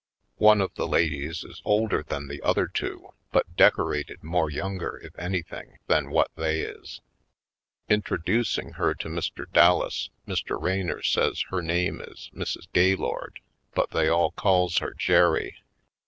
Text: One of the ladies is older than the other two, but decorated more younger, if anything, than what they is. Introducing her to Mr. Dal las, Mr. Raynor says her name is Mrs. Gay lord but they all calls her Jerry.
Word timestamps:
One 0.39 0.61
of 0.61 0.73
the 0.73 0.87
ladies 0.87 1.43
is 1.43 1.61
older 1.63 2.01
than 2.01 2.27
the 2.27 2.41
other 2.41 2.65
two, 2.67 3.09
but 3.31 3.55
decorated 3.55 4.23
more 4.23 4.49
younger, 4.49 4.97
if 4.97 5.13
anything, 5.19 5.77
than 5.85 6.09
what 6.09 6.31
they 6.35 6.61
is. 6.61 7.01
Introducing 7.87 8.71
her 8.77 8.95
to 8.95 9.09
Mr. 9.09 9.45
Dal 9.53 9.77
las, 9.81 10.09
Mr. 10.27 10.59
Raynor 10.59 11.03
says 11.03 11.43
her 11.51 11.61
name 11.61 12.01
is 12.01 12.31
Mrs. 12.33 12.65
Gay 12.73 12.95
lord 12.95 13.41
but 13.75 13.91
they 13.91 14.07
all 14.07 14.31
calls 14.31 14.79
her 14.79 14.95
Jerry. 14.95 15.55